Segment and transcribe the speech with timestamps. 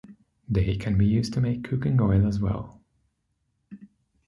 [0.49, 2.81] They can be used to make cooking oil as well.